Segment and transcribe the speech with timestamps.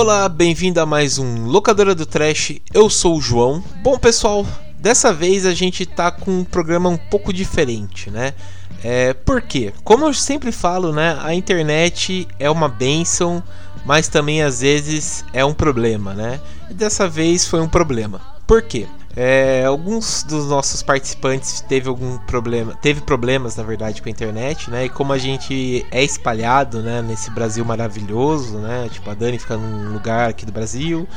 [0.00, 2.54] Olá, bem-vindo a mais um Locadora do Trash.
[2.72, 3.62] Eu sou o João.
[3.82, 4.46] Bom, pessoal,
[4.78, 8.32] dessa vez a gente tá com um programa um pouco diferente, né?
[8.82, 9.74] É, por quê?
[9.84, 11.18] Como eu sempre falo, né?
[11.20, 13.42] A internet é uma benção,
[13.84, 16.40] mas também às vezes é um problema, né?
[16.70, 18.22] E dessa vez foi um problema.
[18.46, 18.86] Por quê?
[19.16, 24.70] É, alguns dos nossos participantes teve algum problema, teve problemas na verdade com a internet,
[24.70, 24.84] né?
[24.84, 28.88] E como a gente é espalhado, né, nesse Brasil maravilhoso, né?
[28.88, 31.08] Tipo a Dani fica num lugar aqui do Brasil,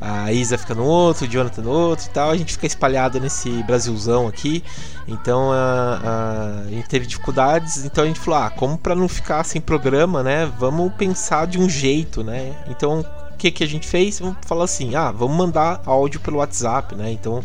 [0.00, 3.20] a Isa fica no outro, o Jonathan no outro e tal, a gente fica espalhado
[3.20, 4.64] nesse Brasilzão aqui.
[5.06, 9.08] Então a, a, a gente teve dificuldades, então a gente falou, ah, como para não
[9.08, 10.50] ficar sem programa, né?
[10.58, 12.52] Vamos pensar de um jeito, né?
[12.68, 13.04] Então
[13.38, 14.18] que, que a gente fez?
[14.18, 17.12] Vamos falar assim: ah, vamos mandar áudio pelo WhatsApp, né?
[17.12, 17.42] Então,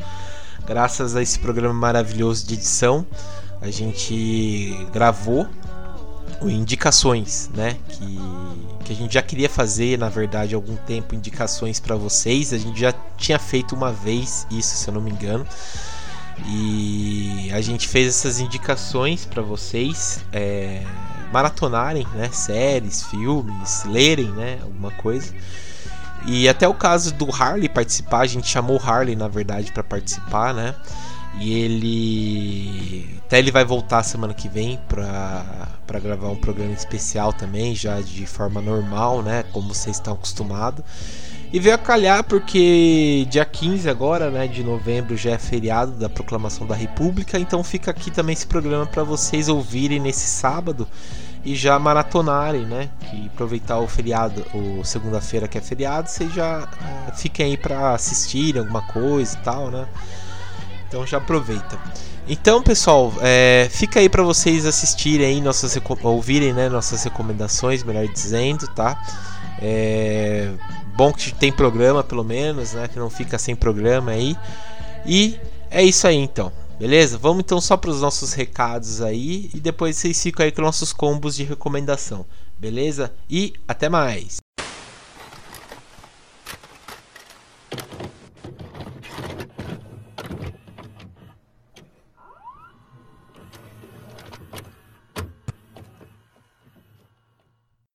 [0.66, 3.06] graças a esse programa maravilhoso de edição,
[3.62, 5.48] a gente gravou
[6.42, 7.78] indicações, né?
[7.88, 8.20] Que,
[8.86, 12.52] que a gente já queria fazer, na verdade, há algum tempo, indicações para vocês.
[12.52, 15.46] A gente já tinha feito uma vez isso, se eu não me engano.
[16.48, 20.84] E a gente fez essas indicações para vocês é,
[21.32, 22.30] maratonarem, né?
[22.32, 24.60] Séries, filmes, lerem, né?
[24.64, 25.32] Alguma coisa.
[26.26, 29.84] E até o caso do Harley participar, a gente chamou o Harley, na verdade, para
[29.84, 30.74] participar, né?
[31.40, 33.20] E ele.
[33.26, 38.26] Até ele vai voltar semana que vem pra gravar um programa especial também, já de
[38.26, 39.44] forma normal, né?
[39.52, 40.84] Como vocês estão acostumados.
[41.52, 46.10] E veio a calhar porque dia 15 agora, né, de novembro, já é feriado da
[46.10, 50.88] proclamação da República, então fica aqui também esse programa para vocês ouvirem nesse sábado
[51.44, 52.90] e já maratonarem, né?
[53.10, 56.68] Que aproveitar o feriado, o segunda-feira que é feriado, vocês já
[57.08, 59.88] é, fiquem aí para assistirem alguma coisa e tal, né?
[60.88, 61.78] Então já aproveita.
[62.28, 68.08] Então, pessoal, é, fica aí para vocês assistirem aí nossas ouvirem, né, nossas recomendações, melhor
[68.08, 68.98] dizendo, tá?
[69.62, 70.50] É
[70.96, 72.88] bom que tem programa pelo menos, né?
[72.88, 74.38] Que não fica sem programa aí.
[75.06, 75.40] E
[75.70, 76.52] é isso aí então.
[76.80, 77.18] Beleza?
[77.18, 80.92] Vamos então só para os nossos recados aí e depois vocês ficam aí com nossos
[80.92, 82.26] combos de recomendação.
[82.60, 83.14] Beleza?
[83.30, 84.43] E até mais!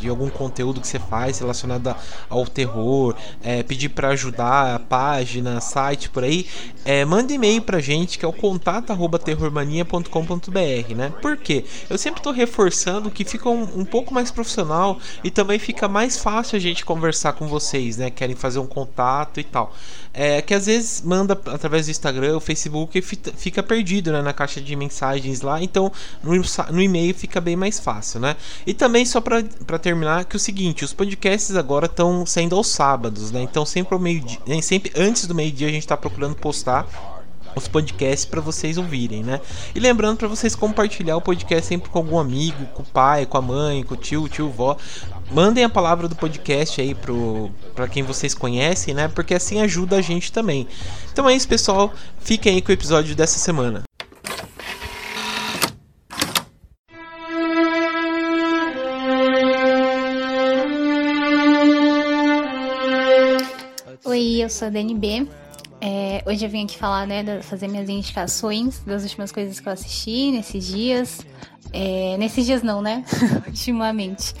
[0.00, 1.94] de algum conteúdo que você faz relacionado
[2.28, 6.46] ao terror, é, pedir para ajudar página, site por aí,
[6.84, 11.12] é, manda e-mail pra gente que é o contato@terrormania.com.br, né?
[11.20, 11.64] Por quê?
[11.88, 16.18] Eu sempre estou reforçando que fica um, um pouco mais profissional e também fica mais
[16.18, 18.10] fácil a gente conversar com vocês, né?
[18.10, 19.74] Querem fazer um contato e tal.
[20.12, 24.32] É que às vezes manda através do Instagram, o Facebook e fica perdido né, na
[24.32, 25.62] caixa de mensagens lá.
[25.62, 25.92] Então
[26.22, 26.32] no,
[26.70, 28.36] no e-mail fica bem mais fácil, né?
[28.66, 32.68] E também só para terminar que é o seguinte, os podcasts agora estão saindo aos
[32.68, 33.42] sábados, né?
[33.42, 36.86] Então sempre ao meio dia, sempre antes do meio dia a gente está procurando postar
[37.56, 39.40] os podcasts para vocês ouvirem, né?
[39.74, 43.38] E lembrando para vocês compartilhar o podcast sempre com algum amigo, com o pai, com
[43.38, 44.76] a mãe, com o tio, tio, vó.
[45.32, 49.08] Mandem a palavra do podcast aí pro para quem vocês conhecem, né?
[49.08, 50.68] Porque assim ajuda a gente também.
[51.10, 51.92] Então é isso, pessoal.
[52.20, 53.85] Fiquem aí com o episódio dessa semana.
[64.16, 65.28] Oi, eu sou a DNB.
[65.78, 69.72] É, hoje eu vim aqui falar, né, fazer minhas indicações das últimas coisas que eu
[69.74, 71.20] assisti nesses dias.
[71.70, 73.04] É, nesses dias não, né?
[73.46, 74.34] Ultimamente.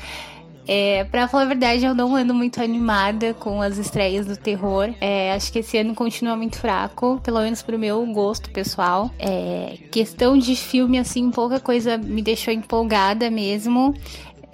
[0.66, 4.94] É, pra falar a verdade, eu não ando muito animada com as estreias do terror.
[4.98, 9.10] É, acho que esse ano continua muito fraco, pelo menos pro meu gosto pessoal.
[9.18, 13.94] É, questão de filme, assim, pouca coisa me deixou empolgada mesmo.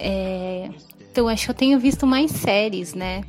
[0.00, 0.68] É,
[1.12, 3.20] então, acho que eu tenho visto mais séries, né?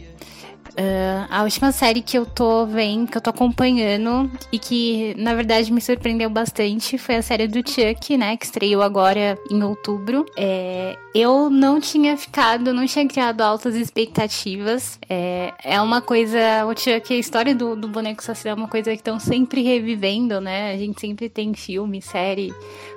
[0.73, 5.35] Uh, a última série que eu tô vendo, que eu tô acompanhando e que na
[5.35, 8.35] verdade me surpreendeu bastante foi a série do Chuck, né?
[8.37, 10.25] Que estreou agora em outubro.
[10.35, 14.99] É, eu não tinha ficado, não tinha criado altas expectativas.
[15.07, 16.65] É, é uma coisa.
[16.65, 20.41] O Chuck, a história do, do boneco assassino é uma coisa que estão sempre revivendo,
[20.41, 20.73] né?
[20.73, 22.51] A gente sempre tem filme, série.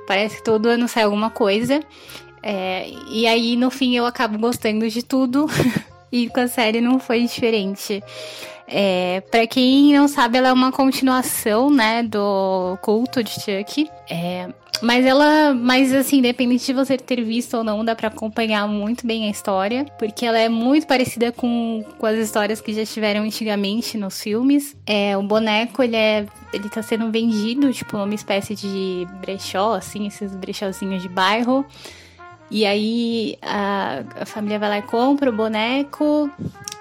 [0.06, 1.82] Parece que todo ano sai alguma coisa.
[2.42, 5.46] É, e aí, no fim, eu acabo gostando de tudo.
[6.10, 8.02] E com a série não foi diferente.
[8.68, 13.88] É, para quem não sabe, ela é uma continuação, né, do culto de Chuck.
[14.10, 14.48] É,
[14.82, 19.06] mas ela, mas assim, independente de você ter visto ou não, dá para acompanhar muito
[19.06, 23.22] bem a história, porque ela é muito parecida com, com as histórias que já tiveram
[23.22, 24.76] antigamente nos filmes.
[24.86, 30.06] É, o boneco, ele é, ele tá sendo vendido, tipo, numa espécie de brechó, assim,
[30.06, 31.64] esses brechózinhos de bairro.
[32.50, 36.30] E aí a, a, família vai lá e compra o boneco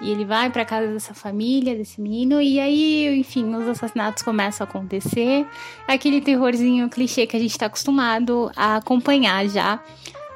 [0.00, 4.66] e ele vai para casa dessa família, desse menino, e aí, enfim, os assassinatos começam
[4.66, 5.46] a acontecer.
[5.88, 9.82] Aquele terrorzinho clichê que a gente tá acostumado a acompanhar já.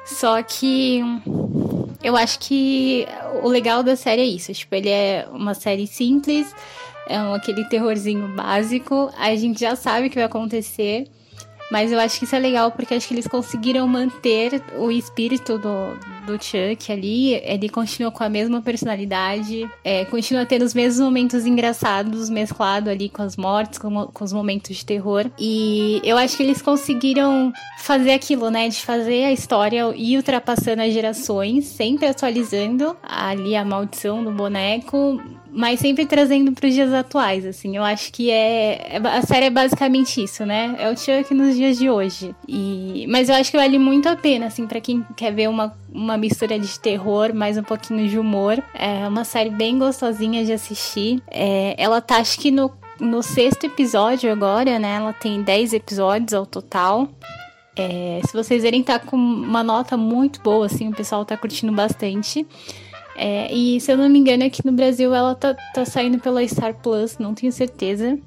[0.03, 1.01] Só que
[2.03, 3.07] eu acho que
[3.43, 6.53] o legal da série é isso, tipo, ele é uma série simples,
[7.07, 11.07] é um, aquele terrorzinho básico, a gente já sabe o que vai acontecer.
[11.71, 15.57] Mas eu acho que isso é legal porque acho que eles conseguiram manter o espírito
[15.57, 15.97] do,
[16.31, 17.33] do Chuck ali.
[17.35, 23.09] Ele continua com a mesma personalidade, é, continua tendo os mesmos momentos engraçados mesclado ali
[23.09, 25.29] com as mortes, com, com os momentos de terror.
[25.39, 28.69] E eu acho que eles conseguiram fazer aquilo, né?
[28.69, 35.21] De fazer a história e ultrapassando as gerações, sempre atualizando ali a maldição do boneco,
[35.51, 37.75] mas sempre trazendo para os dias atuais, assim.
[37.75, 40.75] Eu acho que é, é, a série é basicamente isso, né?
[40.79, 42.33] É o Chuck nos dias de hoje.
[42.47, 45.75] E mas eu acho que vale muito a pena, assim, para quem quer ver uma,
[45.91, 48.63] uma mistura de terror mais um pouquinho de humor.
[48.73, 51.21] É uma série bem gostosinha de assistir.
[51.29, 54.97] É, ela tá acho que no no sexto episódio agora, né?
[54.97, 57.09] Ela tem 10 episódios ao total.
[57.75, 61.73] É, se vocês verem, tá com uma nota muito boa, assim, o pessoal tá curtindo
[61.73, 62.45] bastante.
[63.15, 66.45] É, e se eu não me engano, aqui no Brasil ela tá, tá saindo pela
[66.47, 68.17] Star Plus, não tenho certeza.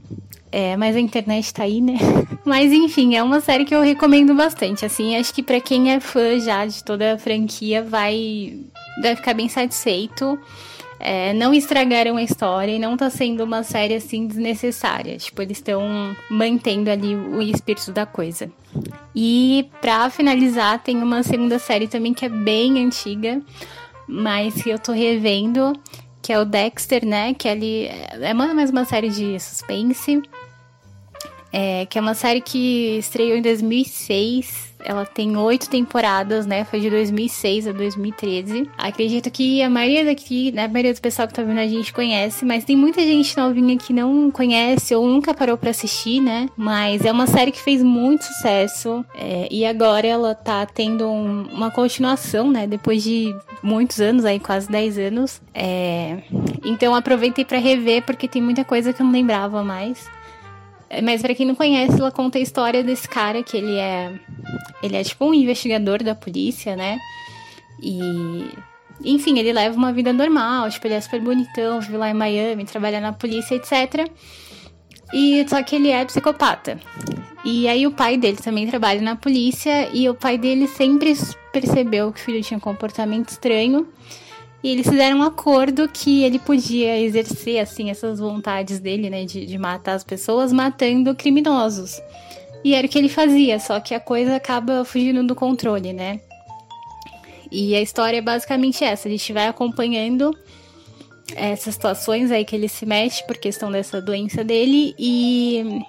[0.53, 1.95] É, mas a internet tá aí, né?
[2.45, 4.87] mas enfim, é uma série que eu recomendo bastante.
[4.87, 8.61] Assim, acho que para quem é fã já de toda a franquia vai,
[9.03, 10.38] vai ficar bem satisfeito.
[11.00, 15.17] É, não estragaram a história e não tá sendo uma série assim desnecessária.
[15.19, 15.83] Tipo, eles estão
[16.31, 18.49] mantendo ali o espírito da coisa.
[19.14, 23.43] E pra finalizar, tem uma segunda série também que é bem antiga
[24.08, 25.73] mas que eu tô revendo,
[26.23, 27.34] que é o Dexter, né?
[27.34, 30.23] Que ele é mais uma série de suspense.
[31.52, 36.64] É, que é uma série que estreou em 2006 ela tem oito temporadas, né?
[36.64, 38.71] Foi de 2006 a 2013.
[38.76, 40.64] Acredito que a maioria daqui, né?
[40.64, 43.76] A maioria do pessoal que tá vendo a gente conhece, mas tem muita gente novinha
[43.76, 46.49] que não conhece ou nunca parou para assistir, né?
[46.57, 51.45] Mas é uma série que fez muito sucesso é, e agora ela tá tendo um,
[51.53, 52.67] uma continuação, né?
[52.67, 55.41] Depois de muitos anos, aí quase 10 anos.
[55.55, 56.23] É,
[56.64, 60.07] então aproveitei para rever porque tem muita coisa que eu não lembrava mais.
[61.03, 64.12] Mas para quem não conhece, ela conta a história desse cara que ele é
[64.82, 66.99] ele é tipo um investigador da polícia, né?
[67.82, 68.49] E
[69.04, 72.64] enfim, ele leva uma vida normal, tipo, ele é super bonitão, vive lá em Miami,
[72.64, 74.08] trabalha na polícia, etc.
[75.12, 76.80] E só que ele é psicopata.
[77.44, 81.14] E aí o pai dele também trabalha na polícia e o pai dele sempre
[81.52, 83.87] percebeu que o filho tinha um comportamento estranho
[84.64, 89.44] e eles fizeram um acordo que ele podia exercer, assim, essas vontades dele, né, de,
[89.44, 92.00] de matar as pessoas, matando criminosos.
[92.64, 96.21] E era o que ele fazia, só que a coisa acaba fugindo do controle, né?
[97.52, 100.37] E a história é basicamente essa: a gente vai acompanhando
[101.37, 105.80] essas situações aí que ele se mexe por questão dessa doença dele e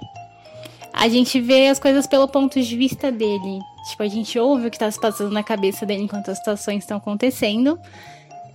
[0.93, 3.59] a gente vê as coisas pelo ponto de vista dele.
[3.89, 6.79] Tipo, a gente ouve o que tá se passando na cabeça dele enquanto as situações
[6.83, 7.79] estão acontecendo.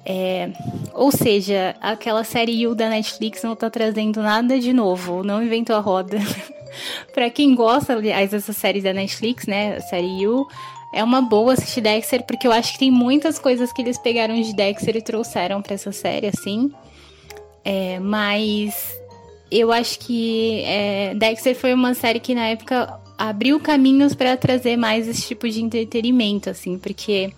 [0.05, 0.51] É,
[0.95, 5.77] ou seja, aquela série You da Netflix não tá trazendo nada de novo, não inventou
[5.77, 6.19] a roda.
[7.13, 10.47] para quem gosta, aliás, dessa série da Netflix, né, a série You,
[10.93, 14.41] é uma boa assistir Dexter, porque eu acho que tem muitas coisas que eles pegaram
[14.41, 16.73] de Dexter e trouxeram para essa série, assim.
[17.65, 18.99] É, mas
[19.51, 24.77] eu acho que é, Dexter foi uma série que na época abriu caminhos para trazer
[24.77, 27.33] mais esse tipo de entretenimento, assim, porque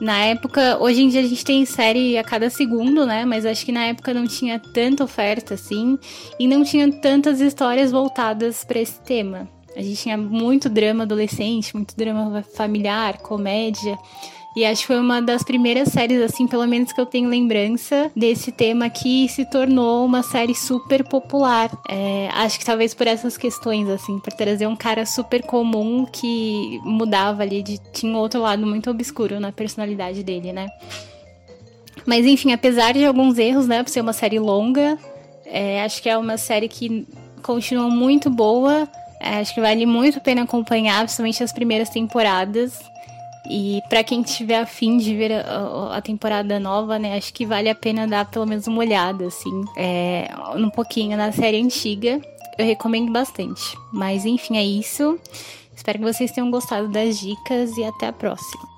[0.00, 3.24] na época, hoje em dia a gente tem série a cada segundo, né?
[3.24, 5.98] Mas acho que na época não tinha tanta oferta assim
[6.38, 9.48] e não tinha tantas histórias voltadas para esse tema.
[9.76, 13.98] A gente tinha muito drama adolescente, muito drama familiar, comédia.
[14.58, 18.10] E acho que foi uma das primeiras séries, assim, pelo menos que eu tenho lembrança
[18.16, 21.70] desse tema que se tornou uma série super popular.
[21.88, 26.80] É, acho que talvez por essas questões, assim, por trazer um cara super comum que
[26.82, 30.66] mudava ali, de, tinha um outro lado muito obscuro na personalidade dele, né?
[32.04, 34.98] Mas enfim, apesar de alguns erros, né, por ser uma série longa,
[35.46, 37.06] é, acho que é uma série que
[37.44, 38.88] continua muito boa.
[39.20, 42.76] É, acho que vale muito a pena acompanhar, principalmente as primeiras temporadas.
[43.48, 47.70] E para quem tiver afim de ver a, a, temporada nova, né, acho que vale
[47.70, 52.20] a pena dar pelo menos uma olhada, assim, é, um pouquinho na série antiga.
[52.58, 53.62] Eu recomendo bastante.
[53.92, 55.18] Mas enfim, é isso.
[55.74, 58.77] Espero que vocês tenham gostado das dicas e até a próxima.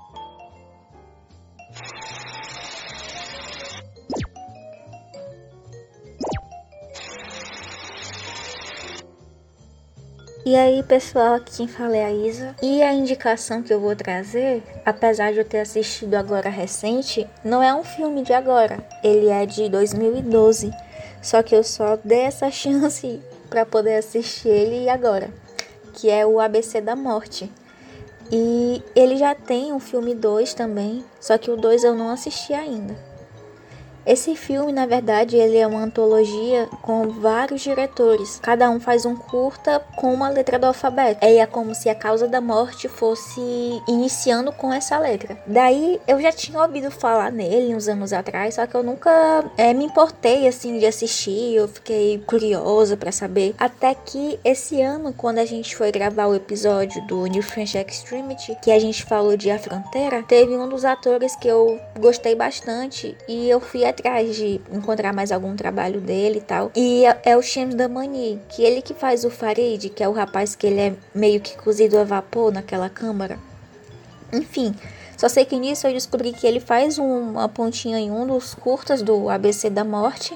[10.50, 12.57] E aí, pessoal, aqui quem fala é a Isa.
[12.61, 17.62] E a indicação que eu vou trazer, apesar de eu ter assistido agora recente, não
[17.62, 18.85] é um filme de agora.
[19.00, 20.73] Ele é de 2012.
[21.23, 25.30] Só que eu só dei essa chance para poder assistir ele agora,
[25.95, 27.49] que é o ABC da Morte.
[28.33, 32.52] E ele já tem um filme 2 também, só que o 2 eu não assisti
[32.54, 33.09] ainda.
[34.07, 38.40] Esse filme, na verdade, ele é uma antologia com vários diretores.
[38.42, 41.25] Cada um faz um curta com uma letra do alfabeto.
[41.25, 43.40] É como se a causa da morte fosse
[43.87, 45.38] iniciando com essa letra.
[45.47, 49.73] Daí eu já tinha ouvido falar nele uns anos atrás, só que eu nunca é,
[49.75, 51.54] me importei assim de assistir.
[51.54, 53.54] Eu fiquei curiosa para saber.
[53.59, 58.57] Até que esse ano, quando a gente foi gravar o episódio do New French Extremity,
[58.62, 63.16] que a gente falou de A Fronteira, teve um dos atores que eu gostei bastante
[63.28, 66.70] e eu fui atrás de encontrar mais algum trabalho dele e tal.
[66.75, 70.12] E é, é o James Damani, que ele que faz o Farid, que é o
[70.12, 73.38] rapaz que ele é meio que cozido a vapor naquela câmara.
[74.32, 74.75] Enfim,
[75.16, 79.02] só sei que nisso eu descobri que ele faz uma pontinha em um dos curtas
[79.02, 80.35] do ABC da Morte.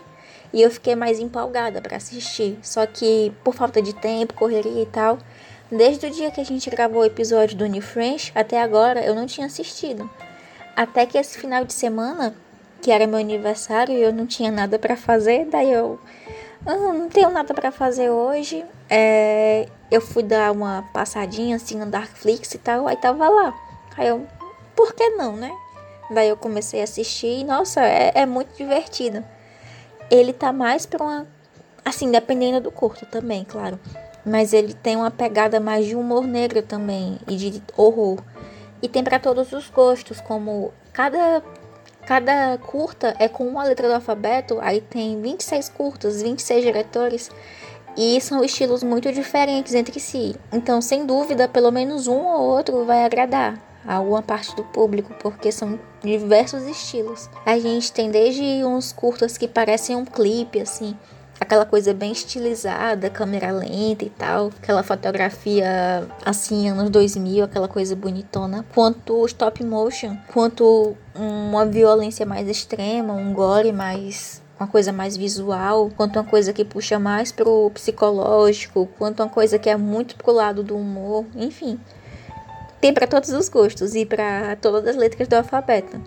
[0.53, 2.59] E eu fiquei mais empolgada para assistir.
[2.63, 5.19] Só que por falta de tempo, correria e tal,
[5.71, 9.15] desde o dia que a gente gravou o episódio do New French até agora eu
[9.15, 10.09] não tinha assistido.
[10.77, 12.35] Até que esse final de semana
[12.85, 15.99] que era meu aniversário e eu não tinha nada para fazer, daí eu
[16.67, 18.63] ah, não tenho nada para fazer hoje.
[18.91, 23.55] É, eu fui dar uma passadinha assim no Darkflix e tal, aí tava lá.
[23.97, 24.27] Aí eu,
[24.77, 25.51] por que não, né?
[26.11, 29.25] Daí eu comecei a assistir e, nossa, é, é muito divertido.
[30.11, 31.27] Ele tá mais pra uma.
[31.83, 33.81] Assim, dependendo do curto também, claro.
[34.27, 38.19] Mas ele tem uma pegada mais de humor negro também e de horror.
[38.83, 41.43] E tem para todos os gostos, como cada
[42.07, 47.31] Cada curta é com uma letra do alfabeto, aí tem 26 curtas, 26 diretores,
[47.97, 50.37] e são estilos muito diferentes entre si.
[50.53, 55.15] Então, sem dúvida, pelo menos um ou outro vai agradar a alguma parte do público,
[55.21, 57.29] porque são diversos estilos.
[57.45, 60.97] A gente tem desde uns curtas que parecem um clipe, assim,
[61.41, 67.95] aquela coisa bem estilizada, câmera lenta e tal, aquela fotografia assim, anos 2000, aquela coisa
[67.95, 75.17] bonitona, quanto stop motion, quanto uma violência mais extrema, um gore mais uma coisa mais
[75.17, 80.17] visual, quanto uma coisa que puxa mais pro psicológico, quanto uma coisa que é muito
[80.17, 81.79] pro lado do humor, enfim.
[82.81, 86.01] Tem para todos os gostos e para todas as letras do alfabeto.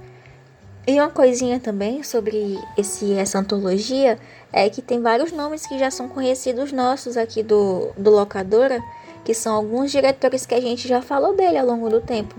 [0.85, 4.17] E uma coisinha também sobre esse, essa antologia
[4.53, 8.81] é que tem vários nomes que já são conhecidos nossos aqui do, do Locadora,
[9.25, 12.35] que são alguns diretores que a gente já falou dele ao longo do tempo.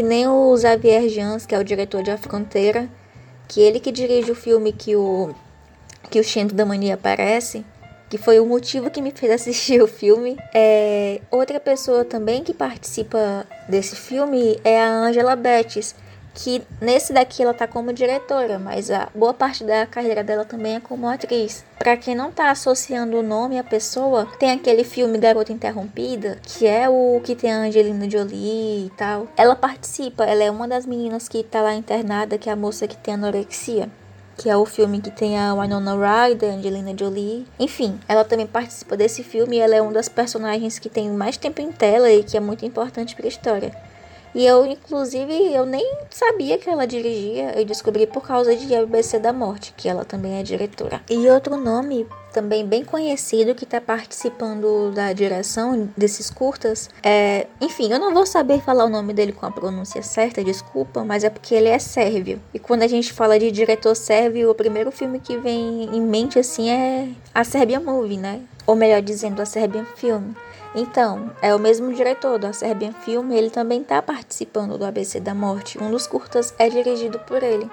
[0.00, 2.88] Que nem o Xavier Jans, que é o diretor de A Fronteira,
[3.46, 5.34] que ele que dirige o filme que o,
[6.10, 7.66] que o Xento da Mania aparece,
[8.08, 10.38] que foi o motivo que me fez assistir o filme.
[10.54, 15.94] É, outra pessoa também que participa desse filme é a Angela Bettis,
[16.34, 20.76] que nesse daqui ela tá como diretora, mas a boa parte da carreira dela também
[20.76, 21.64] é como atriz.
[21.78, 26.66] Para quem não tá associando o nome à pessoa, tem aquele filme Garota Interrompida, que
[26.66, 29.28] é o que tem a Angelina Jolie e tal.
[29.36, 32.86] Ela participa, ela é uma das meninas que tá lá internada, que é a moça
[32.86, 33.88] que tem anorexia
[34.40, 37.46] que é o filme que tem a Winona Ryder, Angelina Jolie.
[37.58, 41.36] Enfim, ela também participa desse filme e ela é uma das personagens que tem mais
[41.36, 43.89] tempo em tela e que é muito importante para a história.
[44.34, 49.18] E eu, inclusive, eu nem sabia que ela dirigia, eu descobri por causa de ABC
[49.18, 51.00] da Morte, que ela também é diretora.
[51.10, 57.46] E outro nome também bem conhecido que está participando da direção desses curtas é.
[57.60, 61.24] Enfim, eu não vou saber falar o nome dele com a pronúncia certa, desculpa, mas
[61.24, 62.40] é porque ele é sérvio.
[62.54, 66.38] E quando a gente fala de diretor sérvio, o primeiro filme que vem em mente
[66.38, 68.40] assim é a Serbian Movie, né?
[68.66, 70.32] Ou melhor dizendo, a Serbian Film.
[70.74, 75.34] Então, é o mesmo diretor da Serbian Film, ele também está participando do ABC da
[75.34, 75.82] Morte.
[75.82, 77.68] Um dos curtas é dirigido por ele.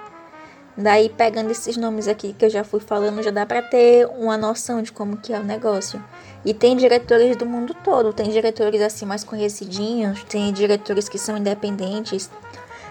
[0.76, 4.38] Daí, pegando esses nomes aqui que eu já fui falando, já dá para ter uma
[4.38, 6.04] noção de como que é o negócio.
[6.44, 11.38] E tem diretores do mundo todo, tem diretores assim mais conhecidinhos, tem diretores que são
[11.38, 12.30] independentes,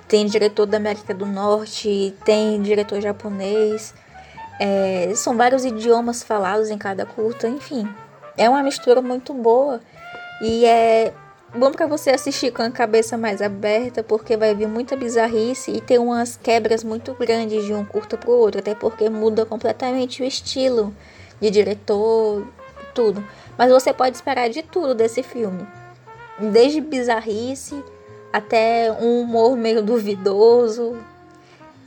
[0.08, 3.94] tem diretor da América do Norte, tem diretor japonês.
[4.60, 7.88] É, são vários idiomas falados em cada curta, enfim.
[8.36, 9.80] É uma mistura muito boa
[10.40, 11.14] e é
[11.54, 15.80] bom para você assistir com a cabeça mais aberta, porque vai vir muita bizarrice e
[15.80, 20.24] tem umas quebras muito grandes de um curto pro outro, até porque muda completamente o
[20.24, 20.94] estilo
[21.40, 22.46] de diretor,
[22.94, 23.24] tudo.
[23.56, 25.66] Mas você pode esperar de tudo desse filme.
[26.38, 27.82] Desde bizarrice
[28.30, 30.98] até um humor meio duvidoso.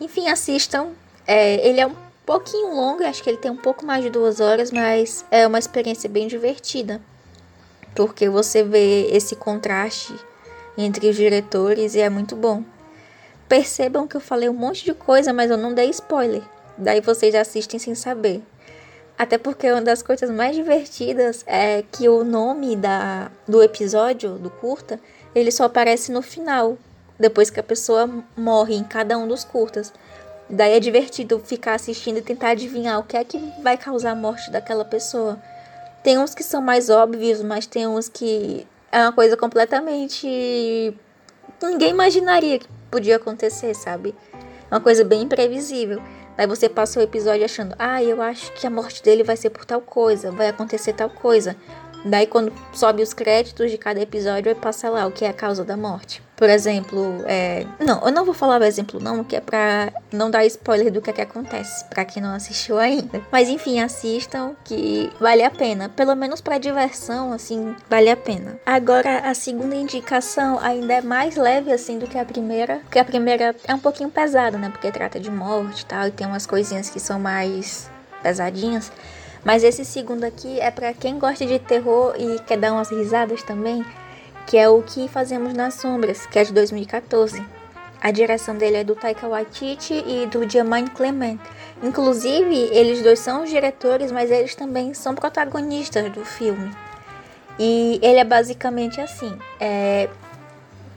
[0.01, 0.89] Enfim, assistam.
[1.27, 1.95] É, ele é um
[2.25, 5.59] pouquinho longo, acho que ele tem um pouco mais de duas horas, mas é uma
[5.59, 6.99] experiência bem divertida
[7.95, 10.13] porque você vê esse contraste
[10.77, 12.63] entre os diretores e é muito bom.
[13.47, 16.43] Percebam que eu falei um monte de coisa, mas eu não dei spoiler.
[16.77, 18.41] Daí vocês assistem sem saber.
[19.17, 24.49] Até porque uma das coisas mais divertidas é que o nome da, do episódio, do
[24.49, 24.97] curta,
[25.35, 26.77] ele só aparece no final,
[27.19, 29.91] depois que a pessoa morre em cada um dos curtas.
[30.49, 34.15] Daí é divertido ficar assistindo e tentar adivinhar o que é que vai causar a
[34.15, 35.37] morte daquela pessoa.
[36.03, 40.95] Tem uns que são mais óbvios, mas tem uns que é uma coisa completamente.
[41.61, 44.15] Ninguém imaginaria que podia acontecer, sabe?
[44.69, 46.01] É uma coisa bem imprevisível.
[46.37, 49.49] Aí você passa o episódio achando, ah, eu acho que a morte dele vai ser
[49.49, 51.55] por tal coisa, vai acontecer tal coisa.
[52.05, 55.65] Daí quando sobe os créditos de cada episódio, passa lá o que é a causa
[55.65, 56.23] da morte.
[56.39, 57.65] Por exemplo, é...
[57.81, 61.01] não, eu não vou falar o exemplo não, que é pra não dar spoiler do
[61.01, 63.21] que, é que acontece, para quem não assistiu ainda.
[63.29, 68.57] Mas enfim, assistam que vale a pena, pelo menos para diversão, assim, vale a pena.
[68.65, 73.03] Agora a segunda indicação ainda é mais leve assim do que a primeira, porque a
[73.03, 74.69] primeira é um pouquinho pesada, né?
[74.69, 77.91] Porque trata de morte e tal, e tem umas coisinhas que são mais
[78.23, 78.89] pesadinhas.
[79.43, 83.43] Mas esse segundo aqui é para quem gosta de terror e quer dar umas risadas
[83.43, 83.83] também,
[84.49, 87.45] que é o que fazemos nas sombras, que é de 2014.
[88.01, 91.37] A direção dele é do Taika Waititi e do Jermaine Clement.
[91.83, 96.71] Inclusive, eles dois são os diretores, mas eles também são protagonistas do filme.
[97.59, 100.09] E ele é basicamente assim, é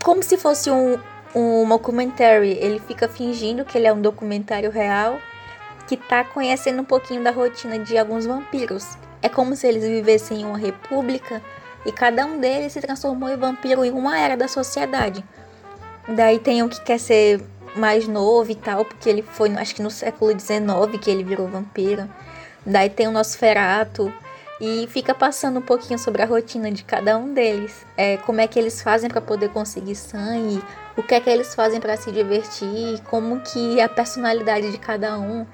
[0.03, 0.99] como se fosse um,
[1.35, 2.57] um documentary.
[2.59, 5.19] Ele fica fingindo que ele é um documentário real
[5.87, 8.97] que tá conhecendo um pouquinho da rotina de alguns vampiros.
[9.21, 11.43] É como se eles vivessem em uma república
[11.85, 15.25] e cada um deles se transformou em vampiro em uma era da sociedade.
[16.09, 17.43] Daí tem um que quer ser
[17.77, 20.67] mais novo e tal, porque ele foi, acho que no século XIX
[21.01, 22.09] que ele virou vampiro.
[22.65, 24.13] Daí tem o Nosferatu
[24.61, 27.85] e fica passando um pouquinho sobre a rotina de cada um deles.
[27.97, 30.63] É, como é que eles fazem para poder conseguir sangue,
[30.97, 34.79] o que é que eles fazem para se divertir, como que é a personalidade de
[34.79, 35.47] cada um.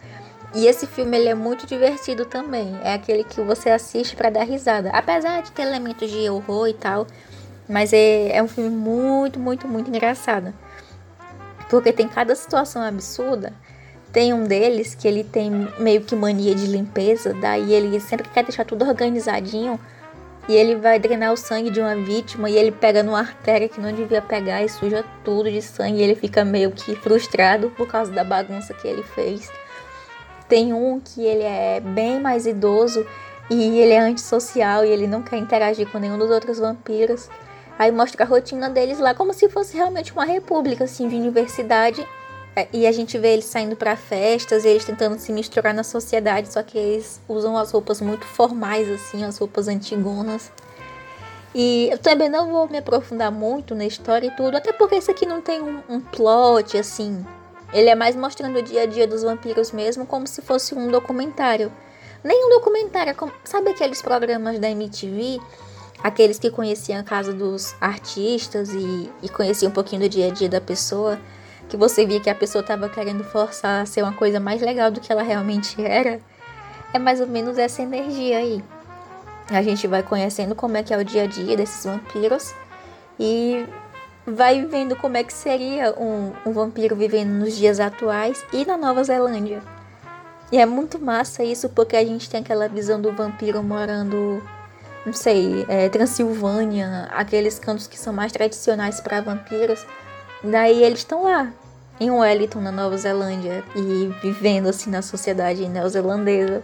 [0.55, 2.79] E esse filme ele é muito divertido também.
[2.83, 4.91] É aquele que você assiste para dar risada.
[4.91, 7.07] Apesar de ter elementos de horror e tal.
[7.69, 10.55] Mas é, é um filme muito, muito, muito engraçado.
[11.69, 13.53] Porque tem cada situação absurda.
[14.11, 17.35] Tem um deles que ele tem meio que mania de limpeza.
[17.35, 19.79] Daí ele sempre quer deixar tudo organizadinho.
[20.49, 22.49] E ele vai drenar o sangue de uma vítima.
[22.49, 25.99] E ele pega numa artéria que não devia pegar e suja tudo de sangue.
[25.99, 29.47] E ele fica meio que frustrado por causa da bagunça que ele fez.
[30.49, 33.07] Tem um que ele é bem mais idoso
[33.51, 37.29] e ele é antissocial e ele não quer interagir com nenhum dos outros vampiros.
[37.79, 42.07] Aí mostra a rotina deles lá como se fosse realmente uma república assim de universidade.
[42.57, 46.53] É, e a gente vê eles saindo para festas, eles tentando se misturar na sociedade,
[46.53, 50.51] só que eles usam as roupas muito formais assim, as roupas antigonas.
[51.55, 55.11] E eu também não vou me aprofundar muito na história e tudo, até porque esse
[55.11, 57.25] aqui não tem um, um plot assim.
[57.73, 60.91] Ele é mais mostrando o dia a dia dos vampiros mesmo, como se fosse um
[60.91, 61.71] documentário.
[62.25, 65.41] Nem um documentário, como, sabe aqueles programas da MTV?
[66.03, 70.31] Aqueles que conheciam a casa dos artistas e, e conheciam um pouquinho do dia a
[70.31, 71.19] dia da pessoa
[71.69, 74.91] que você via que a pessoa estava querendo forçar a ser uma coisa mais legal
[74.91, 76.21] do que ela realmente era,
[76.93, 78.65] é mais ou menos essa energia aí.
[79.51, 82.55] A gente vai conhecendo como é que é o dia a dia desses vampiros
[83.21, 83.67] e
[84.29, 88.77] vai vendo como é que seria um, um vampiro vivendo nos dias atuais e na
[88.77, 89.63] Nova Zelândia.
[90.51, 94.43] E é muito massa isso porque a gente tem aquela visão do vampiro morando,
[95.05, 99.85] não sei, é, Transilvânia, aqueles cantos que são mais tradicionais para vampiros.
[100.43, 101.53] Daí eles estão lá,
[102.01, 106.63] em Wellington, na Nova Zelândia, e vivendo assim na sociedade neozelandesa.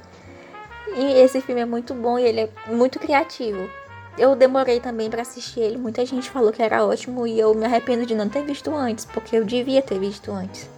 [0.96, 3.68] E esse filme é muito bom e ele é muito criativo.
[4.16, 7.64] Eu demorei também para assistir ele, muita gente falou que era ótimo e eu me
[7.64, 10.68] arrependo de não ter visto antes, porque eu devia ter visto antes.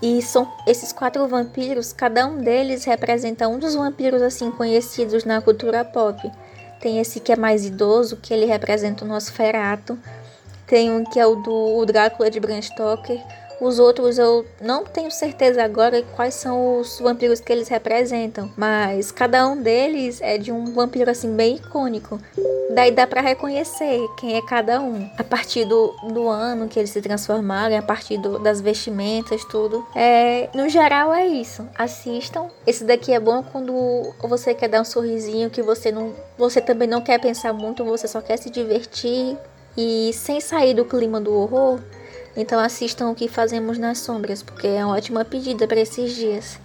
[0.00, 5.40] E são esses quatro vampiros, cada um deles representa um dos vampiros assim conhecidos na
[5.40, 6.30] cultura pop.
[6.80, 9.98] Tem esse que é mais idoso, que ele representa o Nosferatu.
[10.66, 13.20] Tem um que é o do Drácula de Bram Stoker.
[13.60, 19.10] Os outros eu não tenho certeza agora quais são os vampiros que eles representam, mas
[19.10, 22.20] cada um deles é de um vampiro assim bem icônico.
[22.76, 25.08] Daí dá para reconhecer quem é cada um.
[25.16, 29.86] A partir do, do ano que eles se transformaram, a partir do, das vestimentas, tudo.
[29.94, 31.66] É, no geral é isso.
[31.74, 32.50] Assistam.
[32.66, 36.86] Esse daqui é bom quando você quer dar um sorrisinho que você não, você também
[36.86, 39.38] não quer pensar muito, você só quer se divertir
[39.74, 41.80] e sem sair do clima do horror,
[42.36, 46.58] então assistam o que fazemos nas sombras, porque é uma ótima pedida para esses dias.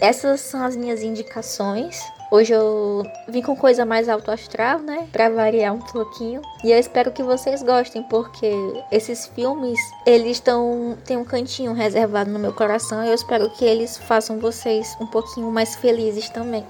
[0.00, 2.00] Essas são as minhas indicações.
[2.30, 5.06] Hoje eu vim com coisa mais alto astral, né?
[5.12, 6.40] Pra variar um pouquinho.
[6.64, 8.50] E eu espero que vocês gostem, porque
[8.90, 10.96] esses filmes, eles estão.
[11.04, 13.04] tem um cantinho reservado no meu coração.
[13.04, 16.64] E eu espero que eles façam vocês um pouquinho mais felizes também.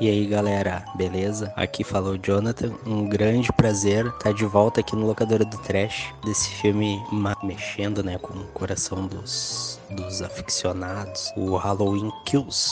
[0.00, 1.52] E aí galera, beleza?
[1.54, 6.12] Aqui falou Jonathan, um grande prazer estar tá de volta aqui no Locadora do Trash,
[6.24, 7.00] desse filme
[7.42, 12.70] mexendo né, com o coração dos, dos aficionados, o Halloween Kills,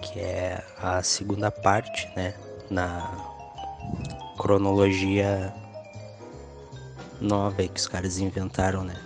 [0.00, 2.32] que é a segunda parte né,
[2.70, 3.10] na
[4.38, 5.52] cronologia
[7.20, 8.96] nova que os caras inventaram, né?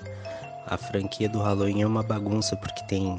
[0.67, 3.19] A franquia do Halloween é uma bagunça porque tem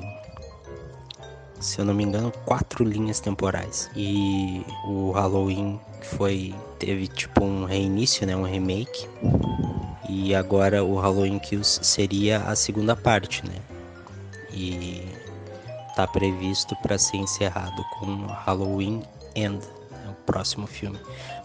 [1.61, 3.89] se eu não me engano, quatro linhas temporais.
[3.95, 9.07] E o Halloween foi teve tipo um reinício, né, um remake.
[10.09, 13.55] E agora o Halloween Kills seria a segunda parte, né?
[14.51, 15.07] E
[15.95, 19.03] tá previsto para ser encerrado com Halloween
[19.35, 20.99] End, né, o próximo filme.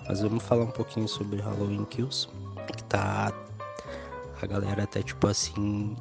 [0.09, 2.29] Mas vamos falar um pouquinho sobre Halloween Kills,
[2.75, 3.33] que tá
[4.41, 5.97] a galera até tipo assim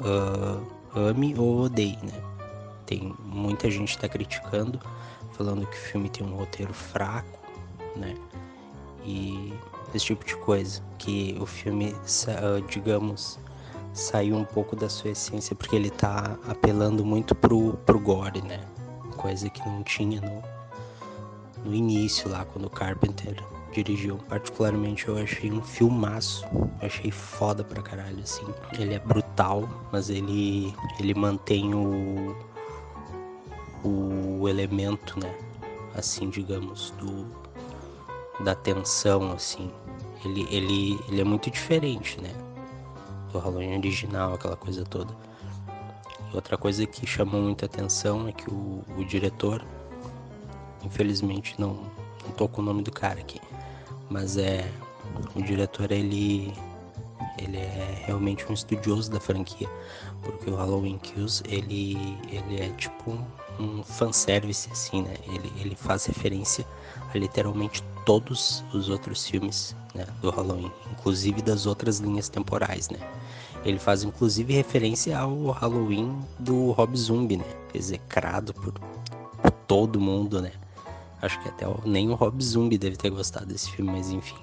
[0.00, 2.33] uh, ame ou odeie, né?
[2.86, 4.78] Tem muita gente está criticando,
[5.32, 7.38] falando que o filme tem um roteiro fraco,
[7.96, 8.14] né?
[9.04, 9.52] E
[9.94, 11.94] esse tipo de coisa, que o filme,
[12.28, 13.38] ah, digamos,
[13.92, 18.60] saiu um pouco da sua essência porque ele tá apelando muito pro, pro gore, né?
[19.16, 20.42] Coisa que não tinha no,
[21.64, 23.36] no início lá, quando o Carpenter
[23.72, 24.18] dirigiu.
[24.28, 26.44] Particularmente eu achei um filmaço.
[26.80, 28.44] Eu achei foda pra caralho, assim.
[28.78, 32.36] Ele é brutal, mas ele, ele mantém o,
[33.84, 35.34] o elemento, né?
[35.94, 37.26] Assim, digamos, do
[38.40, 39.70] da tensão, assim.
[40.24, 42.30] Ele, ele, ele é muito diferente, né?
[43.30, 45.14] Do Halloween original, aquela coisa toda.
[46.32, 49.64] E outra coisa que chamou muita atenção é que o, o diretor,
[50.82, 51.74] infelizmente não,
[52.24, 53.40] não tô com o nome do cara aqui,
[54.10, 54.68] mas é
[55.34, 56.52] o diretor ele
[57.38, 59.68] ele é realmente um estudioso da franquia,
[60.22, 63.18] porque o Halloween Kills ele ele é tipo
[63.58, 65.14] um fanservice, assim, né?
[65.26, 66.66] Ele, ele faz referência
[67.12, 72.98] a literalmente todos os outros filmes né, do Halloween, inclusive das outras linhas temporais, né?
[73.64, 77.44] Ele faz inclusive referência ao Halloween do Rob Zombie, né?
[77.72, 78.74] Execrado por,
[79.66, 80.52] todo mundo, né?
[81.22, 84.36] Acho que até nem o Rob Zombie deve ter gostado desse filme, mas enfim.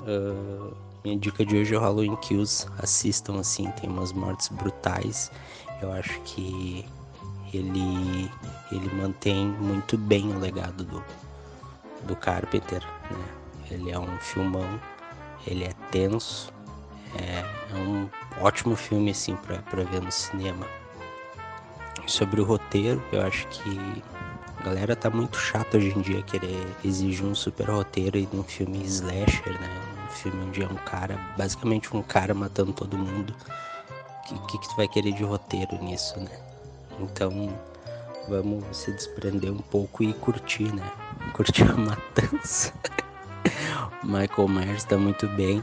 [0.00, 0.72] Uh,
[1.04, 2.66] minha dica de hoje é o Halloween Kills.
[2.78, 5.30] Assistam assim, tem umas mortes brutais.
[5.82, 6.84] Eu acho que
[7.52, 8.30] ele,
[8.70, 11.04] ele mantém muito bem o legado do,
[12.04, 13.24] do Carpenter, né?
[13.70, 14.80] Ele é um filmão,
[15.46, 16.52] ele é tenso,
[17.16, 18.08] É, é um
[18.40, 20.66] ótimo filme assim para ver no cinema.
[22.06, 24.02] Sobre o roteiro, eu acho que
[24.58, 28.42] a galera tá muito chata hoje em dia querer exigir um super roteiro de um
[28.42, 29.68] filme slasher, né?
[30.06, 33.34] Um filme onde é um cara, basicamente um cara matando todo mundo.
[34.30, 36.38] O que, que, que tu vai querer de roteiro nisso, né?
[37.00, 37.56] Então
[38.28, 40.90] vamos se desprender um pouco e curtir, né?
[41.32, 42.72] Curtir a matança.
[44.02, 45.62] Michael Myers tá muito bem.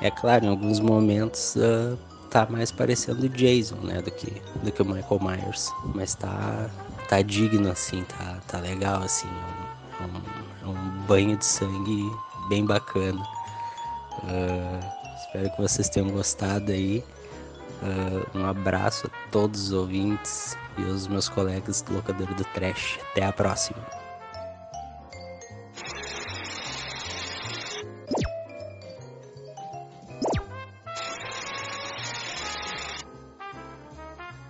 [0.00, 1.98] É claro, em alguns momentos uh,
[2.30, 4.30] tá mais parecendo Jason, né, do que,
[4.62, 5.70] do que o Michael Myers.
[5.94, 6.70] Mas tá,
[7.08, 9.28] tá digno, assim, tá, tá legal, assim.
[10.00, 10.22] É um,
[10.62, 12.10] é um, um banho de sangue
[12.48, 13.22] bem bacana.
[14.22, 14.80] Uh,
[15.16, 17.04] espero que vocês tenham gostado aí.
[17.82, 22.98] Uh, um abraço a todos os ouvintes e os meus colegas do Locador do Trash.
[23.12, 23.99] Até a próxima.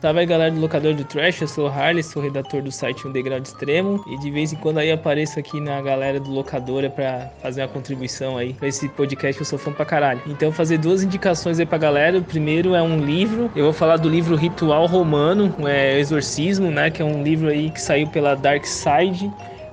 [0.00, 3.06] Salve aí galera do Locador do Trash, eu sou o Harley, sou redator do site
[3.06, 6.30] Um Degrau de Extremo e de vez em quando aí apareço aqui na galera do
[6.30, 10.22] Locadora pra fazer uma contribuição aí pra esse podcast que eu sou fã pra caralho.
[10.26, 13.98] Então fazer duas indicações aí pra galera, o primeiro é um livro, eu vou falar
[13.98, 18.34] do livro Ritual Romano, é Exorcismo, né, que é um livro aí que saiu pela
[18.34, 19.30] Dark Side,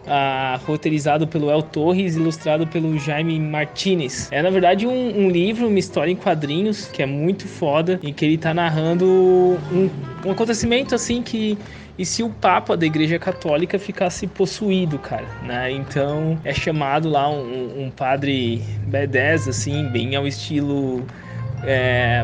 [0.07, 4.29] ah, roteirizado pelo El Torres, ilustrado pelo Jaime Martinez.
[4.31, 8.13] É na verdade um, um, livro, uma história em quadrinhos que é muito foda, em
[8.13, 9.89] que ele tá narrando um,
[10.25, 11.57] um acontecimento assim que
[11.97, 15.71] e se o Papa da Igreja Católica ficasse possuído, cara, né?
[15.71, 21.03] Então é chamado lá um, um padre B10, assim, bem ao estilo
[21.63, 22.23] é,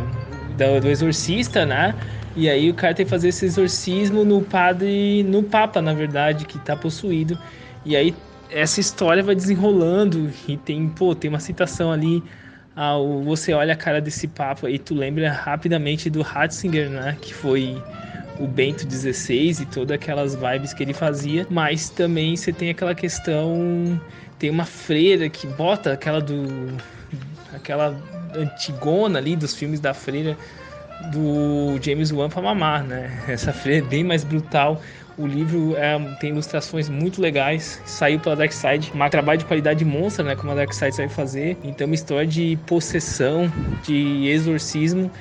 [0.56, 1.96] do, do exorcista, né?
[2.36, 6.46] E aí o cara tem que fazer esse exorcismo no padre, no Papa, na verdade,
[6.46, 7.38] que tá possuído.
[7.86, 8.15] E aí
[8.50, 12.24] essa história vai desenrolando e tem, pô, tem uma citação ali
[12.76, 17.34] ao você olha a cara desse papo e tu lembra rapidamente do Ratzinger, né, que
[17.34, 17.82] foi
[18.39, 22.96] o Bento XVI e todas aquelas vibes que ele fazia, mas também você tem aquela
[22.96, 24.00] questão,
[24.39, 26.76] tem uma freira que bota aquela do
[27.54, 27.96] aquela
[28.36, 30.36] antigona ali dos filmes da freira
[31.12, 33.24] do James Wan para mamar, né?
[33.28, 34.82] Essa freira é bem mais brutal.
[35.17, 37.82] O livro é, tem ilustrações muito legais.
[37.86, 40.36] Saiu pela Dark Side, um trabalho de qualidade monstra, né?
[40.36, 41.58] Como a Dark Side sabe fazer.
[41.63, 43.52] Então, uma história de possessão,
[43.84, 45.12] de exorcismo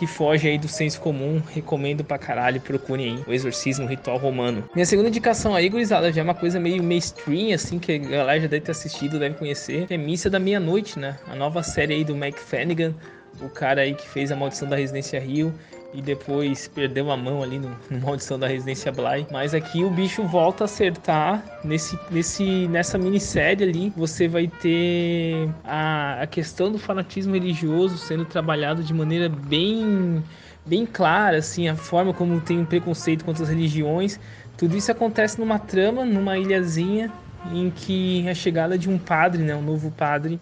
[0.00, 4.64] que foge aí do senso comum, recomendo pra caralho, procurem aí o Exorcismo Ritual Romano.
[4.74, 8.40] Minha segunda indicação aí, gurizada, já é uma coisa meio mainstream, assim, que a galera
[8.40, 11.18] já deve ter assistido, deve conhecer, é Missa da Meia-Noite, né?
[11.26, 12.94] A nova série aí do Mike Flanagan,
[13.42, 15.52] o cara aí que fez a Maldição da Residência Rio
[15.92, 19.26] e depois perdeu a mão ali no, no Maldição da Residência Bly.
[19.30, 23.92] Mas aqui o bicho volta a acertar nesse, nesse, nessa minissérie ali.
[23.96, 30.22] Você vai ter a, a questão do fanatismo religioso sendo trabalhado de maneira bem
[30.64, 34.20] bem clara, assim, a forma como tem um preconceito contra as religiões.
[34.56, 37.10] Tudo isso acontece numa trama, numa ilhazinha,
[37.52, 40.38] em que a chegada de um padre, né, um novo padre,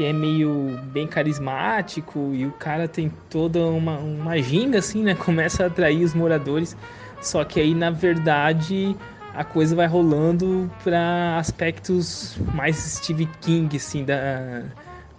[0.00, 5.12] que é meio bem carismático e o cara tem toda uma, uma ginga assim, né?
[5.26, 6.74] Começa a atrair os moradores.
[7.20, 8.96] Só que aí, na verdade,
[9.34, 14.62] a coisa vai rolando para aspectos mais Steve King, assim, da,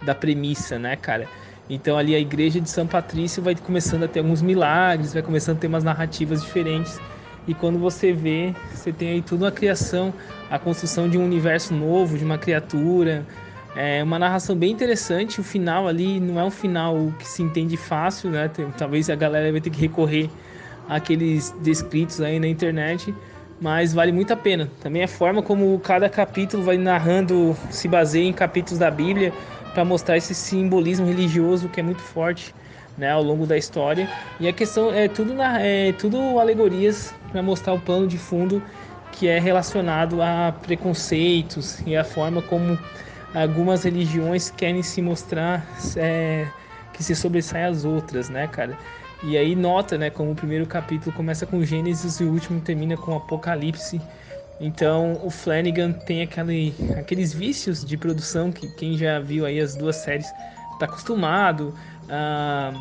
[0.04, 1.28] da premissa, né, cara?
[1.70, 5.58] Então ali a igreja de São Patrício vai começando a ter alguns milagres, vai começando
[5.58, 7.00] a ter umas narrativas diferentes.
[7.46, 10.12] E quando você vê, você tem aí tudo uma criação,
[10.50, 13.24] a construção de um universo novo, de uma criatura,
[13.74, 15.40] é uma narração bem interessante.
[15.40, 18.50] O final ali não é um final que se entende fácil, né?
[18.76, 20.30] Talvez a galera vai ter que recorrer
[20.88, 23.14] àqueles descritos aí na internet,
[23.60, 24.68] mas vale muito a pena.
[24.82, 29.32] Também a forma como cada capítulo vai narrando se baseia em capítulos da Bíblia
[29.72, 32.54] para mostrar esse simbolismo religioso que é muito forte.
[32.94, 34.06] Né, ao longo da história
[34.38, 38.62] e a questão é tudo na, é tudo alegorias para mostrar o pano de fundo
[39.12, 42.78] que é relacionado a preconceitos e a forma como
[43.34, 45.66] algumas religiões querem se mostrar
[45.96, 46.46] é,
[46.92, 48.76] que se sobressai às outras, né, cara?
[49.22, 52.96] E aí nota, né, como o primeiro capítulo começa com Gênesis e o último termina
[52.96, 54.00] com Apocalipse.
[54.60, 59.76] Então o Flanagan tem aquele, aqueles vícios de produção que quem já viu aí as
[59.76, 60.26] duas séries
[60.72, 61.74] está acostumado,
[62.08, 62.72] a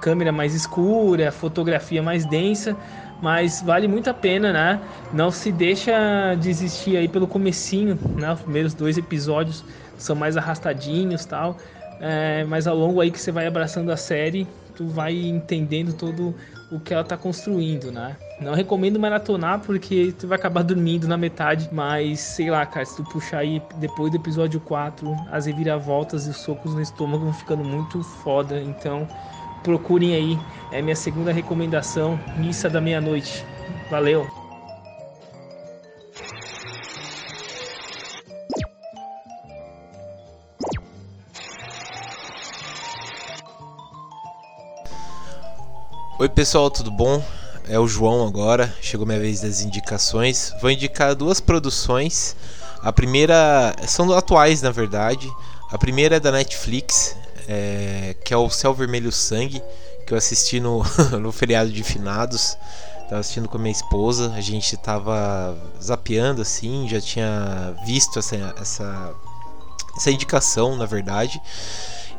[0.00, 2.76] câmera mais escura, fotografia mais densa,
[3.20, 4.80] mas vale muito a pena, né?
[5.12, 8.32] Não se deixa desistir aí pelo comecinho, né?
[8.32, 9.64] Os primeiros dois episódios
[10.02, 11.56] são mais arrastadinhos tal.
[12.00, 16.34] é, mas ao longo aí que você vai abraçando a série, tu vai entendendo todo
[16.70, 18.16] o que ela tá construindo, né?
[18.40, 22.96] Não recomendo maratonar porque tu vai acabar dormindo na metade, mas sei lá, cara, se
[22.96, 27.32] tu puxar aí depois do episódio 4, as reviravoltas e os socos no estômago vão
[27.32, 29.08] ficando muito foda, então
[29.64, 30.38] procurem aí,
[30.70, 33.44] é minha segunda recomendação, Missa da Meia-Noite.
[33.90, 34.37] Valeu!
[46.20, 47.24] Oi pessoal, tudo bom?
[47.68, 50.52] É o João agora, chegou minha vez das indicações.
[50.60, 52.34] Vou indicar duas produções.
[52.82, 55.30] A primeira são atuais, na verdade.
[55.70, 57.14] A primeira é da Netflix,
[57.46, 59.62] é, que é o Céu Vermelho Sangue,
[60.04, 60.82] que eu assisti no,
[61.22, 62.58] no feriado de finados.
[63.08, 68.56] Tava assistindo com a minha esposa, a gente tava zapeando assim, já tinha visto essa,
[68.60, 69.14] essa,
[69.96, 71.40] essa indicação, na verdade.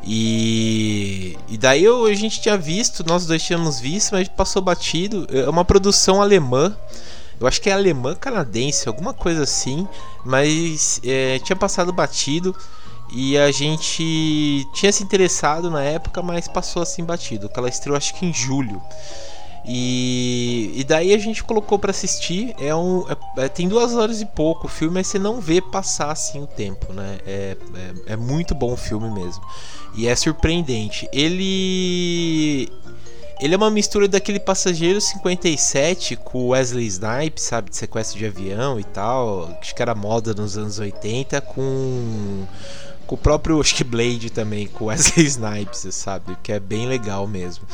[0.02, 5.26] E, e daí eu, a gente tinha visto, nós dois tínhamos visto, mas passou batido.
[5.30, 6.76] É uma produção alemã.
[7.38, 9.86] Eu acho que é alemã canadense, alguma coisa assim.
[10.24, 12.54] Mas é, tinha passado batido.
[13.12, 17.50] E a gente tinha se interessado na época, mas passou assim batido.
[17.54, 18.80] Ela estreou acho que em julho.
[19.64, 22.54] E, e daí a gente colocou para assistir.
[22.58, 25.60] É um, é, é, tem duas horas e pouco o filme, mas você não vê
[25.60, 27.18] passar assim o tempo, né?
[27.26, 27.56] É,
[28.06, 29.42] é, é muito bom o filme mesmo.
[29.94, 31.08] E é surpreendente.
[31.12, 32.68] Ele.
[33.40, 37.70] Ele é uma mistura daquele Passageiro 57 com Wesley Snipes, sabe?
[37.70, 39.48] De sequestro de avião e tal.
[39.58, 42.46] Acho que era moda nos anos 80 com.
[43.06, 46.36] Com o próprio, acho que Blade também, com Wesley Snipes, sabe?
[46.42, 47.64] Que é bem legal mesmo.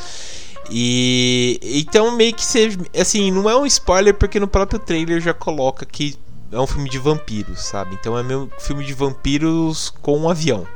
[0.71, 5.33] E então meio que seja, assim, não é um spoiler porque no próprio trailer já
[5.33, 6.17] coloca que
[6.51, 7.97] é um filme de vampiros, sabe?
[7.99, 10.67] Então é meu filme de vampiros com um avião.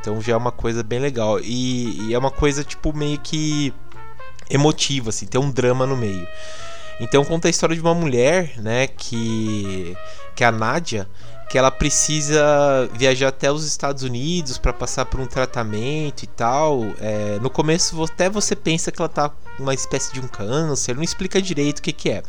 [0.00, 3.72] Então já é uma coisa bem legal e, e é uma coisa tipo meio que
[4.48, 6.26] emotiva, assim, tem um drama no meio.
[7.00, 9.96] Então conta a história de uma mulher, né, que
[10.34, 11.08] que é a Nádia,
[11.48, 16.82] que ela precisa viajar até os Estados Unidos para passar por um tratamento e tal.
[17.00, 20.96] É, no começo até você pensa que ela tá com uma espécie de um câncer,
[20.96, 22.22] não explica direito o que, que é.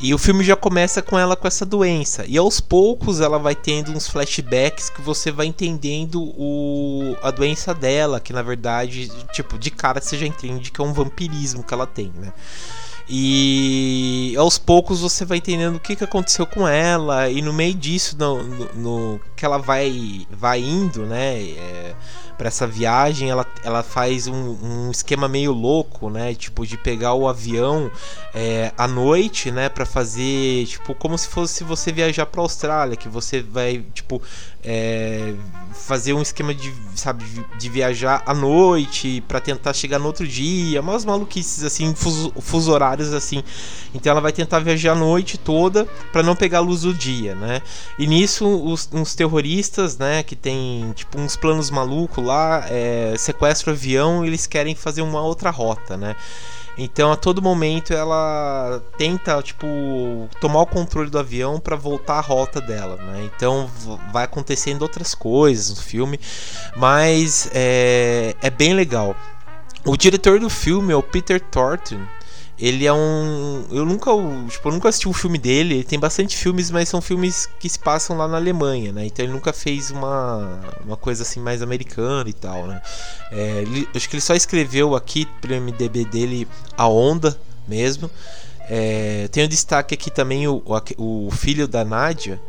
[0.00, 2.24] E o filme já começa com ela com essa doença.
[2.26, 7.72] E aos poucos ela vai tendo uns flashbacks que você vai entendendo o, a doença
[7.72, 11.72] dela, que na verdade, tipo, de cara você já entende que é um vampirismo que
[11.72, 12.32] ela tem, né?
[13.08, 17.74] E aos poucos você vai entendendo o que, que aconteceu com ela, e no meio
[17.74, 21.40] disso, no, no, no que ela vai, vai indo, né?
[21.40, 21.94] É,
[22.36, 26.34] para essa viagem, ela, ela faz um, um, esquema meio louco, né?
[26.34, 27.90] Tipo, de pegar o avião
[28.34, 29.68] é, à noite, né?
[29.68, 34.22] para fazer, tipo, como se fosse você viajar pra Austrália, que você vai, tipo,
[34.64, 35.34] é,
[35.72, 37.24] fazer um esquema de, sabe,
[37.58, 42.70] de viajar à noite para tentar chegar no outro dia, umas maluquices assim, fuso, fuso
[42.70, 43.42] horários assim.
[43.92, 47.34] Então ela vai tentar viajar a noite toda para não pegar a luz do dia,
[47.34, 47.60] né?
[47.98, 53.72] E nisso os, uns terroristas, né, que tem tipo uns planos malucos lá, é, sequestram
[53.72, 56.16] o avião e eles querem fazer uma outra rota, né?
[56.76, 59.66] Então a todo momento ela tenta tipo
[60.40, 63.28] tomar o controle do avião para voltar à rota dela, né?
[63.34, 63.70] Então
[64.10, 66.18] vai acontecendo outras coisas no filme,
[66.76, 69.14] mas é, é bem legal.
[69.84, 72.00] O diretor do filme é o Peter Thornton
[72.62, 73.66] ele é um.
[73.72, 74.12] Eu nunca,
[74.48, 75.74] tipo, eu nunca assisti um filme dele.
[75.74, 79.04] Ele tem bastante filmes, mas são filmes que se passam lá na Alemanha, né?
[79.04, 82.80] Então ele nunca fez uma, uma coisa assim mais americana e tal, né?
[83.32, 86.46] É, ele, acho que ele só escreveu aqui pelo MDB dele
[86.78, 88.08] A Onda mesmo.
[88.70, 90.62] É, tem um destaque aqui também o,
[90.96, 92.40] o, o filho da Nádia,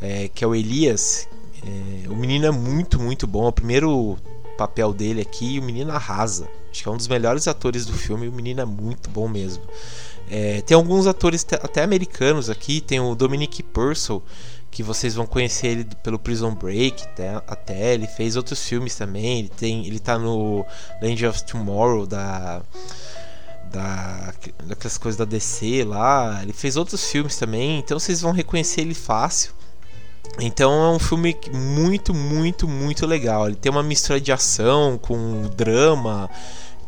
[0.00, 1.28] é, que é o Elias.
[1.62, 3.44] É, o menino é muito, muito bom.
[3.44, 4.18] É o primeiro
[4.56, 6.48] papel dele aqui o menino arrasa.
[6.78, 9.64] Acho que é um dos melhores atores do filme o menino é muito bom mesmo.
[10.30, 14.22] É, tem alguns atores até americanos aqui, tem o Dominic Purcell,
[14.70, 19.40] que vocês vão conhecer ele pelo Prison Break, até, até ele fez outros filmes também,
[19.40, 20.64] ele tem, ele tá no
[21.02, 22.62] Land of Tomorrow da
[23.72, 24.32] da
[24.64, 28.94] daquelas coisas da DC lá, ele fez outros filmes também, então vocês vão reconhecer ele
[28.94, 29.52] fácil.
[30.40, 33.46] Então é um filme muito, muito, muito legal.
[33.46, 36.30] Ele tem uma mistura de ação com drama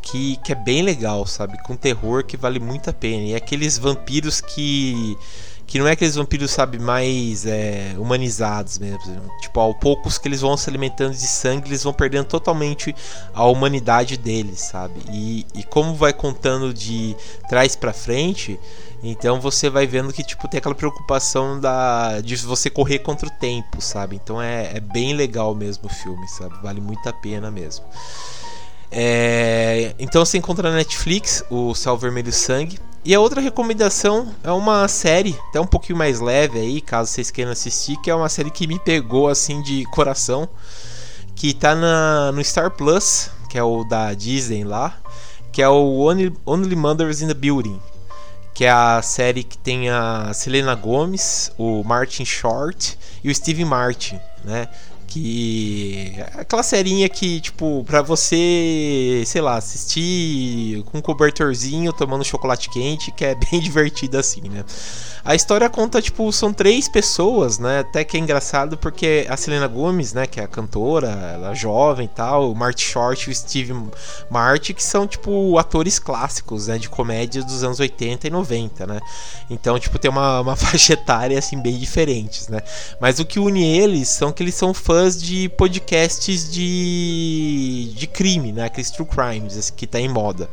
[0.03, 1.62] que, que é bem legal, sabe?
[1.62, 3.22] Com terror que vale muito a pena.
[3.24, 5.16] E é aqueles vampiros que
[5.70, 8.98] que não é aqueles vampiros, sabe, mais é, humanizados mesmo.
[9.40, 12.92] Tipo, ao poucos que eles vão se alimentando de sangue, eles vão perdendo totalmente
[13.32, 15.01] a humanidade deles, sabe?
[15.12, 17.16] E, e como vai contando de
[17.48, 18.59] trás para frente,
[19.01, 23.30] então você vai vendo que tipo tem aquela preocupação da de você correr contra o
[23.30, 24.16] tempo, sabe?
[24.16, 26.55] Então é, é bem legal mesmo o filme, sabe?
[26.64, 27.84] Vale muito a pena mesmo.
[28.91, 32.78] É, então você encontra na Netflix o Céu Vermelho Sangue.
[33.05, 37.30] E a outra recomendação é uma série, até um pouquinho mais leve aí, caso vocês
[37.30, 40.47] queiram assistir, que é uma série que me pegou assim de coração,
[41.34, 44.99] que tá na, no Star Plus, que é o da Disney lá,
[45.51, 47.80] que é o Only, Only Mothers in the Building
[48.61, 53.64] que é a série que tem a Selena Gomez, o Martin Short e o Steve
[53.64, 54.68] Martin, né?
[55.11, 62.70] Que aquela serinha que, tipo, pra você, sei lá, assistir com um cobertorzinho, tomando chocolate
[62.70, 64.64] quente, que é bem divertido assim, né?
[65.22, 67.80] A história conta, tipo, são três pessoas, né?
[67.80, 71.54] Até que é engraçado porque a Selena Gomez, né, que é a cantora, ela é
[71.54, 73.74] jovem e tal, o Marty Short e o Steve
[74.30, 79.00] Marty, que são, tipo, atores clássicos, né, de comédia dos anos 80 e 90, né?
[79.50, 82.61] Então, tipo, tem uma, uma faixa etária, assim, bem diferentes, né?
[83.00, 88.53] Mas o que une eles são que eles são fãs de podcasts de, de crime,
[88.53, 88.64] né?
[88.64, 90.48] Aqueles true crimes, que tá em moda.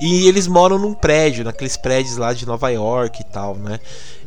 [0.00, 3.80] E eles moram num prédio, naqueles prédios lá de Nova York e tal, né?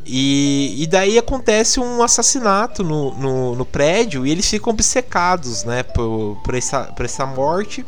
[0.06, 5.82] E, e daí acontece um assassinato no, no, no, prédio e eles ficam obcecados, né?
[5.82, 7.84] Por, por, essa, por essa morte.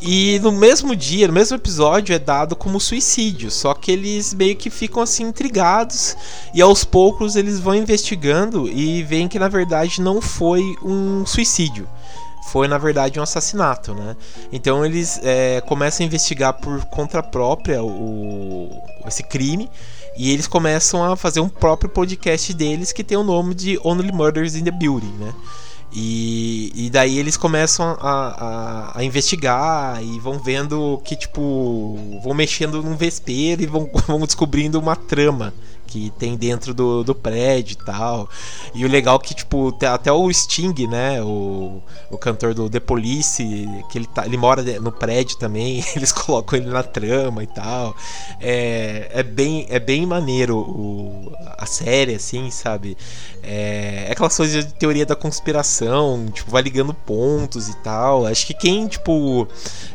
[0.00, 3.50] E no mesmo dia, no mesmo episódio, é dado como suicídio.
[3.50, 6.16] Só que eles meio que ficam assim intrigados.
[6.52, 11.88] E aos poucos eles vão investigando e veem que na verdade não foi um suicídio
[12.46, 14.16] foi na verdade um assassinato, né?
[14.52, 18.70] Então eles é, começam a investigar por conta própria o,
[19.04, 19.68] esse crime
[20.16, 24.12] e eles começam a fazer um próprio podcast deles que tem o nome de Only
[24.12, 25.34] Murders in the Building, né?
[25.92, 32.34] E, e daí eles começam a, a, a, investigar e vão vendo que, tipo, vão
[32.34, 35.54] mexendo num vespeiro e vão, vão descobrindo uma trama
[35.96, 38.28] que tem dentro do, do prédio e tal.
[38.74, 41.22] E o legal é que, tipo, até o Sting, né?
[41.22, 43.42] O, o cantor do The Police,
[43.90, 47.96] que ele, tá, ele mora no prédio também, eles colocam ele na trama e tal.
[48.40, 52.96] É, é, bem, é bem maneiro o, a série, assim, sabe?
[53.42, 58.26] É, é aquelas coisas de teoria da conspiração, tipo, vai ligando pontos e tal.
[58.26, 59.48] Acho que quem, tipo.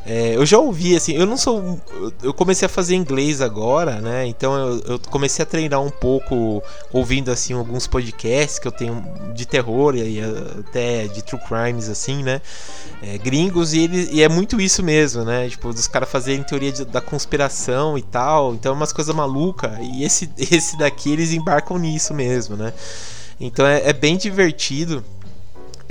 [0.06, 1.80] É, eu já ouvi, assim, eu não sou.
[2.24, 4.26] Eu comecei a fazer inglês agora, né?
[4.26, 9.04] Então eu, eu comecei a treinar um pouco ouvindo assim alguns podcasts que eu tenho
[9.34, 10.20] de terror e
[10.60, 12.42] até de true crimes assim, né?
[13.02, 15.50] É, gringos e, ele, e é muito isso mesmo, né?
[15.50, 18.54] Tipo, dos caras fazerem teoria de, da conspiração e tal.
[18.54, 19.72] Então é umas coisas malucas.
[19.82, 22.74] E esse, esse daqui eles embarcam nisso mesmo, né?
[23.40, 25.04] Então é, é bem divertido.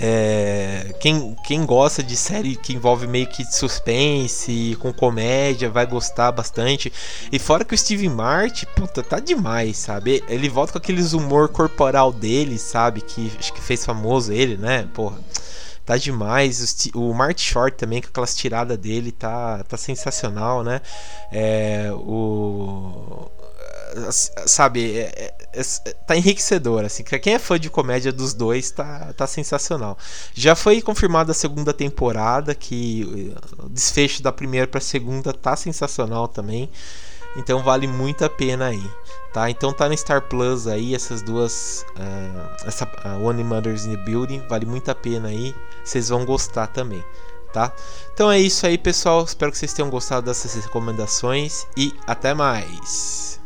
[0.02, 6.32] É, quem, quem gosta de série que envolve meio que suspense com comédia vai gostar
[6.32, 6.90] bastante.
[7.30, 10.24] E fora que o Steve Martin, puta, tá demais, sabe?
[10.26, 13.02] Ele volta com aqueles humor corporal dele, sabe?
[13.02, 14.88] Que acho que fez famoso ele, né?
[14.94, 15.18] Porra
[15.84, 16.88] tá demais.
[16.94, 20.80] O Marty Short também, com aquelas tiradas dele, tá, tá sensacional, né?
[21.32, 23.28] É, o
[24.46, 25.62] sabe, é, é, é,
[26.06, 29.98] tá enriquecedor, assim, quem é fã de comédia dos dois tá, tá sensacional.
[30.34, 36.28] Já foi confirmada a segunda temporada, que o desfecho da primeira pra segunda tá sensacional
[36.28, 36.70] também.
[37.36, 38.90] Então vale muito a pena aí,
[39.32, 39.48] tá?
[39.48, 44.02] Então tá no Star Plus aí essas duas, uh, essa uh, One Mothers in the
[44.02, 45.54] Building, vale muito a pena aí.
[45.84, 47.04] Vocês vão gostar também,
[47.52, 47.72] tá?
[48.12, 49.22] Então é isso aí, pessoal.
[49.22, 53.39] Espero que vocês tenham gostado dessas recomendações e até mais.